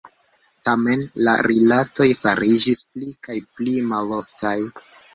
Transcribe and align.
Tamen, 0.69 1.03
la 1.27 1.35
rilatoj 1.51 2.09
fariĝis 2.23 2.83
pli 2.91 3.15
kaj 3.29 3.39
pli 3.57 3.81
maloftaj. 3.95 4.61